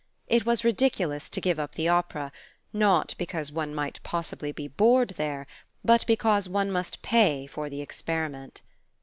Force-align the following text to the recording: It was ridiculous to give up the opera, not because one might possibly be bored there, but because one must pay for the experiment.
It 0.27 0.47
was 0.47 0.63
ridiculous 0.65 1.29
to 1.29 1.39
give 1.39 1.59
up 1.59 1.75
the 1.75 1.87
opera, 1.87 2.31
not 2.73 3.13
because 3.19 3.51
one 3.51 3.75
might 3.75 3.99
possibly 4.01 4.51
be 4.51 4.67
bored 4.67 5.09
there, 5.11 5.45
but 5.85 6.07
because 6.07 6.49
one 6.49 6.71
must 6.71 7.03
pay 7.03 7.45
for 7.45 7.69
the 7.69 7.81
experiment. 7.81 8.61